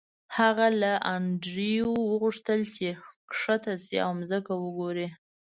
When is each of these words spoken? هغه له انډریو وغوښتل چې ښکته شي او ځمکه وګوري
هغه 0.37 0.67
له 0.81 0.91
انډریو 1.13 1.89
وغوښتل 2.09 2.59
چې 2.75 2.87
ښکته 3.37 3.73
شي 3.83 3.97
او 4.05 4.13
ځمکه 4.29 4.53
وګوري 4.57 5.07